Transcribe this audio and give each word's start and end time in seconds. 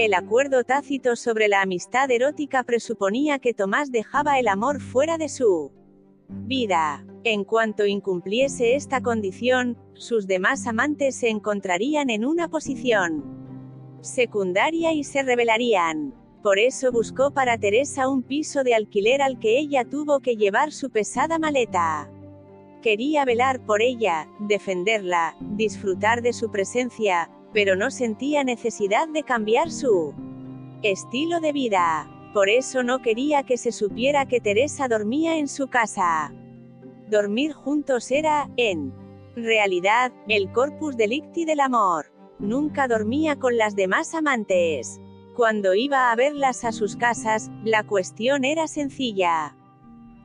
El 0.00 0.14
acuerdo 0.14 0.64
tácito 0.64 1.14
sobre 1.14 1.46
la 1.46 1.60
amistad 1.60 2.10
erótica 2.10 2.62
presuponía 2.62 3.38
que 3.38 3.52
Tomás 3.52 3.92
dejaba 3.92 4.38
el 4.38 4.48
amor 4.48 4.80
fuera 4.80 5.18
de 5.18 5.28
su 5.28 5.72
vida. 6.26 7.04
En 7.22 7.44
cuanto 7.44 7.84
incumpliese 7.84 8.76
esta 8.76 9.02
condición, 9.02 9.76
sus 9.92 10.26
demás 10.26 10.66
amantes 10.66 11.16
se 11.16 11.28
encontrarían 11.28 12.08
en 12.08 12.24
una 12.24 12.48
posición 12.48 14.00
secundaria 14.00 14.94
y 14.94 15.04
se 15.04 15.22
rebelarían. 15.22 16.14
Por 16.42 16.58
eso 16.58 16.90
buscó 16.92 17.32
para 17.32 17.58
Teresa 17.58 18.08
un 18.08 18.22
piso 18.22 18.64
de 18.64 18.74
alquiler 18.74 19.20
al 19.20 19.38
que 19.38 19.58
ella 19.58 19.84
tuvo 19.84 20.20
que 20.20 20.36
llevar 20.36 20.72
su 20.72 20.88
pesada 20.88 21.38
maleta. 21.38 22.10
Quería 22.80 23.26
velar 23.26 23.66
por 23.66 23.82
ella, 23.82 24.30
defenderla, 24.38 25.36
disfrutar 25.42 26.22
de 26.22 26.32
su 26.32 26.50
presencia, 26.50 27.30
pero 27.52 27.76
no 27.76 27.90
sentía 27.90 28.44
necesidad 28.44 29.08
de 29.08 29.22
cambiar 29.22 29.70
su 29.70 30.14
estilo 30.82 31.40
de 31.40 31.52
vida. 31.52 32.08
Por 32.32 32.48
eso 32.48 32.82
no 32.82 33.00
quería 33.00 33.42
que 33.42 33.56
se 33.56 33.72
supiera 33.72 34.26
que 34.26 34.40
Teresa 34.40 34.86
dormía 34.86 35.36
en 35.36 35.48
su 35.48 35.68
casa. 35.68 36.32
Dormir 37.08 37.52
juntos 37.52 38.10
era, 38.12 38.48
en 38.56 38.94
realidad, 39.34 40.12
el 40.28 40.52
corpus 40.52 40.96
delicti 40.96 41.44
del 41.44 41.60
amor. 41.60 42.12
Nunca 42.38 42.86
dormía 42.86 43.36
con 43.36 43.56
las 43.56 43.74
demás 43.74 44.14
amantes. 44.14 45.00
Cuando 45.34 45.74
iba 45.74 46.12
a 46.12 46.16
verlas 46.16 46.64
a 46.64 46.72
sus 46.72 46.96
casas, 46.96 47.50
la 47.64 47.84
cuestión 47.84 48.44
era 48.44 48.68
sencilla. 48.68 49.56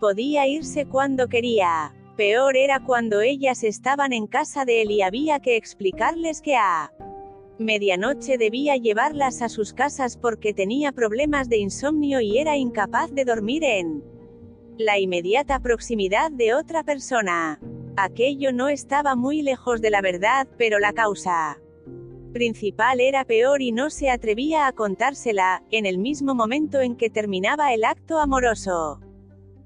Podía 0.00 0.48
irse 0.48 0.86
cuando 0.86 1.28
quería. 1.28 1.94
Peor 2.16 2.56
era 2.56 2.80
cuando 2.80 3.20
ellas 3.20 3.62
estaban 3.62 4.12
en 4.12 4.26
casa 4.26 4.64
de 4.64 4.82
él 4.82 4.90
y 4.90 5.02
había 5.02 5.40
que 5.40 5.56
explicarles 5.56 6.42
que 6.42 6.56
a 6.56 6.92
medianoche 7.58 8.38
debía 8.38 8.76
llevarlas 8.76 9.42
a 9.42 9.48
sus 9.48 9.72
casas 9.72 10.16
porque 10.16 10.54
tenía 10.54 10.92
problemas 10.92 11.48
de 11.48 11.58
insomnio 11.58 12.20
y 12.20 12.38
era 12.38 12.56
incapaz 12.56 13.12
de 13.12 13.24
dormir 13.24 13.64
en 13.64 14.02
la 14.78 14.98
inmediata 14.98 15.60
proximidad 15.60 16.30
de 16.30 16.54
otra 16.54 16.82
persona. 16.82 17.60
Aquello 17.96 18.52
no 18.52 18.68
estaba 18.68 19.14
muy 19.14 19.42
lejos 19.42 19.80
de 19.82 19.90
la 19.90 20.00
verdad, 20.00 20.48
pero 20.56 20.78
la 20.78 20.92
causa 20.92 21.58
principal 22.32 23.00
era 23.00 23.26
peor 23.26 23.60
y 23.60 23.72
no 23.72 23.90
se 23.90 24.08
atrevía 24.08 24.66
a 24.66 24.72
contársela, 24.72 25.62
en 25.70 25.84
el 25.84 25.98
mismo 25.98 26.34
momento 26.34 26.80
en 26.80 26.96
que 26.96 27.10
terminaba 27.10 27.74
el 27.74 27.84
acto 27.84 28.18
amoroso. 28.18 29.01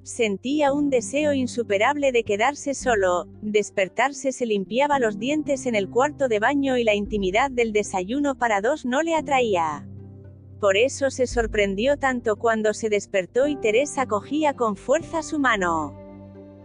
Sentía 0.07 0.73
un 0.73 0.89
deseo 0.89 1.33
insuperable 1.33 2.13
de 2.13 2.23
quedarse 2.23 2.75
solo, 2.75 3.27
despertarse 3.43 4.31
se 4.31 4.47
limpiaba 4.47 5.01
los 5.01 5.19
dientes 5.19 5.67
en 5.67 5.75
el 5.75 5.91
cuarto 5.91 6.29
de 6.29 6.39
baño 6.39 6.77
y 6.77 6.85
la 6.85 6.95
intimidad 6.95 7.51
del 7.51 7.73
desayuno 7.73 8.37
para 8.37 8.61
dos 8.61 8.87
no 8.87 9.03
le 9.03 9.17
atraía. 9.17 9.85
Por 10.61 10.77
eso 10.77 11.11
se 11.11 11.27
sorprendió 11.27 11.97
tanto 11.97 12.37
cuando 12.37 12.73
se 12.73 12.89
despertó 12.89 13.49
y 13.49 13.57
Teresa 13.57 14.07
cogía 14.07 14.55
con 14.55 14.77
fuerza 14.77 15.25
su 15.25 15.41
mano. 15.41 15.99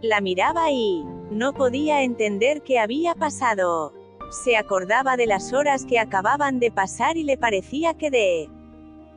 La 0.03 0.21
miraba 0.21 0.69
y 0.69 1.03
no 1.31 1.55
podía 1.55 2.03
entender 2.03 2.61
qué 2.61 2.77
había 2.77 3.15
pasado. 3.15 3.95
Se 4.43 4.55
acordaba 4.55 5.17
de 5.17 5.25
las 5.25 5.51
horas 5.51 5.85
que 5.85 5.97
acababan 5.97 6.59
de 6.59 6.69
pasar 6.69 7.17
y 7.17 7.23
le 7.23 7.39
parecía 7.39 7.95
que 7.95 8.11
de 8.11 8.49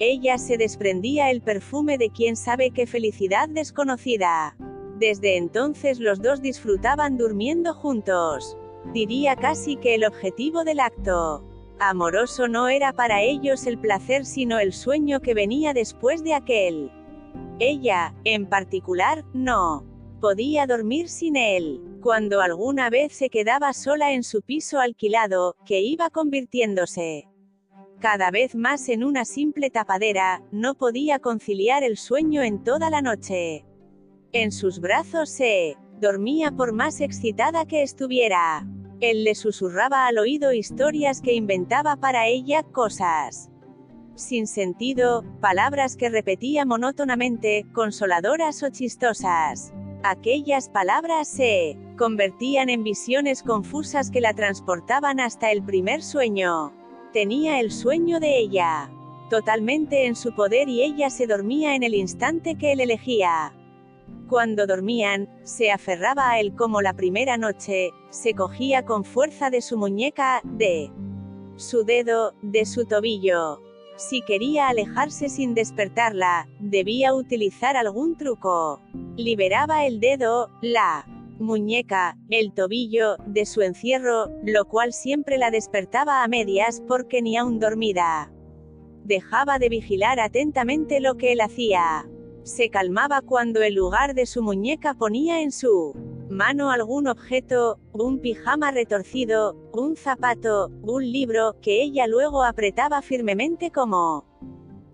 ella 0.01 0.39
se 0.39 0.57
desprendía 0.57 1.31
el 1.31 1.41
perfume 1.41 1.99
de 1.99 2.11
quien 2.11 2.37
sabe 2.37 2.73
qué 2.73 2.87
felicidad 2.87 3.49
desconocida. 3.49 4.57
Desde 4.99 5.37
entonces 5.37 6.01
los 6.01 6.21
dos 6.21 6.43
disfrutaban 6.43 7.17
durmiendo 7.17 7.75
juntos. 7.75 8.57
Diría 8.93 9.37
casi 9.37 9.77
que 9.77 9.95
el 9.95 10.05
objetivo 10.05 10.65
del 10.65 10.81
acto 10.81 11.45
amoroso 11.79 12.49
no 12.49 12.69
era 12.69 12.93
para 12.93 13.23
ellos 13.23 13.67
el 13.67 13.79
placer 13.79 14.25
sino 14.25 14.59
el 14.59 14.73
sueño 14.73 15.21
que 15.21 15.35
venía 15.35 15.73
después 15.73 16.25
de 16.25 16.35
aquel. 16.35 16.91
Ella, 17.61 18.15
en 18.25 18.49
particular, 18.49 19.25
no 19.33 19.85
podía 20.21 20.67
dormir 20.67 21.09
sin 21.09 21.37
él. 21.37 21.81
Cuando 22.03 22.41
alguna 22.41 22.91
vez 22.91 23.13
se 23.13 23.31
quedaba 23.31 23.73
sola 23.73 24.13
en 24.13 24.23
su 24.25 24.43
piso 24.43 24.81
alquilado, 24.81 25.57
que 25.65 25.81
iba 25.81 26.11
convirtiéndose 26.11 27.29
cada 28.05 28.31
vez 28.31 28.55
más 28.55 28.91
en 28.91 29.03
una 29.03 29.25
simple 29.25 29.71
tapadera, 29.71 30.43
no 30.53 30.75
podía 30.75 31.21
conciliar 31.21 31.83
el 31.83 31.97
sueño 31.97 32.43
en 32.43 32.63
toda 32.63 32.91
la 32.91 33.01
noche. 33.01 33.65
En 34.33 34.53
sus 34.53 34.79
brazos 34.79 35.31
se 35.31 35.79
dormía 36.03 36.51
por 36.51 36.75
más 36.75 37.01
excitada 37.01 37.65
que 37.65 37.83
estuviera. 37.83 38.69
Él 39.01 39.25
le 39.25 39.35
susurraba 39.35 40.07
al 40.07 40.19
oído 40.19 40.53
historias 40.53 41.23
que 41.23 41.33
inventaba 41.33 41.97
para 41.97 42.27
ella, 42.27 42.63
cosas 42.63 43.51
sin 44.17 44.47
sentido, 44.47 45.25
palabras 45.41 45.97
que 45.97 46.09
repetía 46.09 46.67
monótonamente, 46.67 47.65
consoladoras 47.73 48.63
o 48.63 48.69
chistosas. 48.69 49.73
Aquellas 50.03 50.69
palabras 50.69 51.27
se 51.27 51.79
convertían 51.97 52.69
en 52.69 52.85
visiones 52.85 53.43
confusas 53.43 54.11
que 54.11 54.21
la 54.21 54.35
transportaban 54.35 55.19
hasta 55.21 55.51
el 55.51 55.65
primer 55.65 56.03
sueño. 56.03 56.84
Tenía 57.15 57.61
el 57.61 57.71
sueño 57.71 58.19
de 58.19 58.37
ella 58.39 58.91
totalmente 59.31 60.07
en 60.07 60.17
su 60.17 60.35
poder 60.35 60.69
y 60.69 60.83
ella 60.83 61.11
se 61.11 61.29
dormía 61.29 61.77
en 61.77 61.85
el 61.85 61.95
instante 61.95 62.57
que 62.59 62.73
él 62.73 62.81
elegía. 62.81 63.55
Cuando 64.29 64.67
dormían, 64.67 65.29
se 65.45 65.71
aferraba 65.71 66.31
a 66.31 66.41
él 66.41 66.57
como 66.57 66.83
la 66.83 66.93
primera 66.93 67.37
noche, 67.37 67.93
se 68.11 68.35
cogía 68.35 68.85
con 68.85 69.05
fuerza 69.05 69.49
de 69.49 69.63
su 69.63 69.79
muñeca, 69.79 70.41
de 70.43 70.91
su 71.55 71.85
dedo, 71.85 72.35
de 72.43 72.67
su 72.67 72.85
tobillo. 72.85 73.61
Si 73.97 74.21
quería 74.23 74.67
alejarse 74.67 75.29
sin 75.29 75.55
despertarla, 75.55 76.49
debía 76.59 77.15
utilizar 77.15 77.77
algún 77.77 78.17
truco. 78.17 78.81
Liberaba 79.17 79.87
el 79.87 80.01
dedo, 80.01 80.51
la 80.63 81.07
muñeca, 81.39 82.17
el 82.31 82.53
tobillo, 82.53 83.17
de 83.27 83.47
su 83.47 83.63
encierro, 83.63 84.31
lo 84.45 84.67
cual 84.67 84.93
siempre 84.93 85.39
la 85.39 85.51
despertaba 85.51 86.23
a 86.23 86.29
medias 86.29 86.83
porque 86.87 87.23
ni 87.23 87.37
aún 87.37 87.59
dormida. 87.59 88.33
Dejaba 89.05 89.59
de 89.59 89.69
vigilar 89.69 90.21
atentamente 90.21 91.01
lo 91.01 91.17
que 91.17 91.33
él 91.33 91.41
hacía. 91.41 92.09
Se 92.43 92.71
calmaba 92.71 93.21
cuando 93.21 93.63
el 93.63 93.75
lugar 93.75 94.15
de 94.15 94.27
su 94.27 94.43
muñeca 94.43 94.95
ponía 94.95 95.43
en 95.43 95.53
su 95.53 95.95
mano 96.29 96.71
algún 96.71 97.07
objeto, 97.07 97.79
un 97.93 98.21
pijama 98.21 98.71
retorcido, 98.71 99.57
un 99.73 99.97
zapato, 99.97 100.71
un 100.83 101.11
libro, 101.11 101.57
que 101.61 101.83
ella 101.83 102.07
luego 102.07 102.43
apretaba 102.43 103.03
firmemente 103.03 103.71
como 103.71 104.27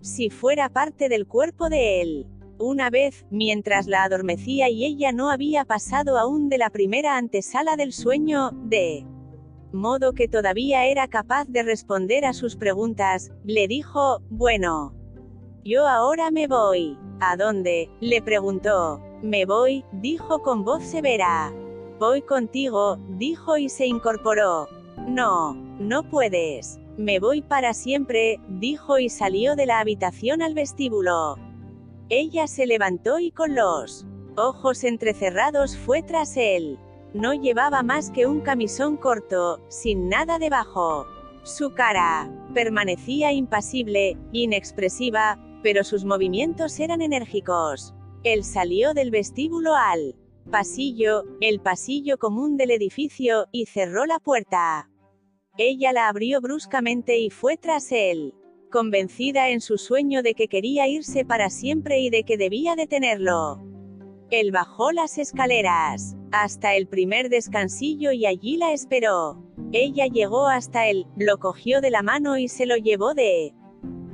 si 0.01 0.29
fuera 0.29 0.69
parte 0.69 1.09
del 1.09 1.27
cuerpo 1.27 1.69
de 1.69 2.01
él. 2.01 2.27
Una 2.61 2.91
vez, 2.91 3.25
mientras 3.31 3.87
la 3.87 4.03
adormecía 4.03 4.69
y 4.69 4.85
ella 4.85 5.11
no 5.11 5.31
había 5.31 5.65
pasado 5.65 6.19
aún 6.19 6.47
de 6.47 6.59
la 6.59 6.69
primera 6.69 7.17
antesala 7.17 7.75
del 7.75 7.91
sueño, 7.91 8.51
de 8.51 9.03
modo 9.71 10.13
que 10.13 10.27
todavía 10.27 10.85
era 10.85 11.07
capaz 11.07 11.45
de 11.45 11.63
responder 11.63 12.23
a 12.23 12.33
sus 12.33 12.55
preguntas, 12.55 13.31
le 13.45 13.67
dijo, 13.67 14.21
bueno, 14.29 14.93
yo 15.63 15.87
ahora 15.87 16.29
me 16.29 16.45
voy. 16.45 16.99
¿A 17.19 17.35
dónde? 17.35 17.89
le 17.99 18.21
preguntó. 18.21 19.01
Me 19.23 19.45
voy, 19.45 19.83
dijo 19.93 20.43
con 20.43 20.63
voz 20.63 20.83
severa. 20.83 21.51
Voy 21.99 22.21
contigo, 22.21 22.97
dijo 23.17 23.57
y 23.57 23.69
se 23.69 23.87
incorporó. 23.87 24.67
No, 25.07 25.55
no 25.79 26.07
puedes. 26.07 26.79
Me 26.95 27.19
voy 27.19 27.41
para 27.41 27.73
siempre, 27.73 28.39
dijo 28.49 28.99
y 28.99 29.09
salió 29.09 29.55
de 29.55 29.65
la 29.65 29.79
habitación 29.79 30.43
al 30.43 30.53
vestíbulo. 30.53 31.37
Ella 32.13 32.45
se 32.47 32.65
levantó 32.65 33.19
y 33.19 33.31
con 33.31 33.55
los 33.55 34.05
ojos 34.35 34.83
entrecerrados 34.83 35.77
fue 35.77 36.03
tras 36.03 36.35
él. 36.35 36.77
No 37.13 37.33
llevaba 37.33 37.83
más 37.83 38.11
que 38.11 38.27
un 38.27 38.41
camisón 38.41 38.97
corto, 38.97 39.65
sin 39.69 40.09
nada 40.09 40.37
debajo. 40.37 41.07
Su 41.43 41.73
cara 41.73 42.29
permanecía 42.53 43.31
impasible, 43.31 44.17
inexpresiva, 44.33 45.39
pero 45.63 45.85
sus 45.85 46.03
movimientos 46.03 46.81
eran 46.81 47.01
enérgicos. 47.01 47.93
Él 48.25 48.43
salió 48.43 48.93
del 48.93 49.09
vestíbulo 49.09 49.73
al 49.73 50.17
pasillo, 50.51 51.23
el 51.39 51.61
pasillo 51.61 52.17
común 52.17 52.57
del 52.57 52.71
edificio, 52.71 53.47
y 53.53 53.67
cerró 53.67 54.05
la 54.05 54.19
puerta. 54.19 54.89
Ella 55.57 55.93
la 55.93 56.09
abrió 56.09 56.41
bruscamente 56.41 57.19
y 57.19 57.29
fue 57.29 57.55
tras 57.55 57.89
él, 57.93 58.33
convencida 58.71 59.49
en 59.49 59.61
su 59.61 59.77
sueño 59.77 60.23
de 60.23 60.33
que 60.33 60.47
quería 60.47 60.87
irse 60.87 61.23
para 61.23 61.51
siempre 61.51 61.99
y 61.99 62.09
de 62.09 62.23
que 62.23 62.37
debía 62.37 62.75
detenerlo. 62.75 63.61
Él 64.31 64.51
bajó 64.51 64.91
las 64.91 65.19
escaleras, 65.19 66.15
hasta 66.31 66.75
el 66.75 66.87
primer 66.87 67.29
descansillo 67.29 68.11
y 68.11 68.25
allí 68.25 68.57
la 68.57 68.73
esperó. 68.73 69.43
Ella 69.73 70.07
llegó 70.07 70.47
hasta 70.47 70.87
él, 70.87 71.05
lo 71.17 71.37
cogió 71.37 71.81
de 71.81 71.91
la 71.91 72.01
mano 72.01 72.37
y 72.37 72.47
se 72.47 72.65
lo 72.65 72.77
llevó 72.77 73.13
de 73.13 73.53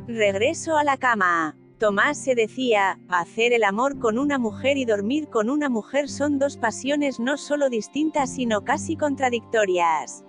Regreso 0.07 0.77
a 0.77 0.83
la 0.83 0.97
cama. 0.97 1.57
Tomás 1.79 2.17
se 2.17 2.33
decía, 2.33 2.97
hacer 3.09 3.53
el 3.53 3.63
amor 3.63 3.99
con 3.99 4.17
una 4.17 4.39
mujer 4.39 4.77
y 4.77 4.85
dormir 4.85 5.27
con 5.27 5.49
una 5.49 5.69
mujer 5.69 6.09
son 6.09 6.39
dos 6.39 6.57
pasiones 6.57 7.19
no 7.19 7.37
solo 7.37 7.69
distintas 7.69 8.33
sino 8.33 8.63
casi 8.63 8.95
contradictorias. 8.95 10.23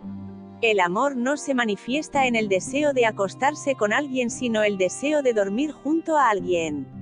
El 0.60 0.80
amor 0.80 1.14
no 1.14 1.36
se 1.36 1.54
manifiesta 1.54 2.26
en 2.26 2.34
el 2.34 2.48
deseo 2.48 2.92
de 2.92 3.06
acostarse 3.06 3.76
con 3.76 3.92
alguien 3.92 4.28
sino 4.28 4.64
el 4.64 4.76
deseo 4.76 5.22
de 5.22 5.32
dormir 5.32 5.70
junto 5.70 6.16
a 6.16 6.30
alguien. 6.30 6.97